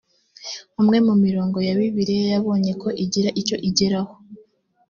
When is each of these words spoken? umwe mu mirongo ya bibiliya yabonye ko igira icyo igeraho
umwe 0.81 0.97
mu 1.07 1.13
mirongo 1.23 1.57
ya 1.67 1.73
bibiliya 1.79 2.25
yabonye 2.33 2.71
ko 2.81 2.89
igira 3.03 3.29
icyo 3.41 3.55
igeraho 3.69 4.13